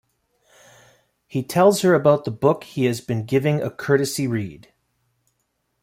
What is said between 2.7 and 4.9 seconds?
has been giving a courtesy read.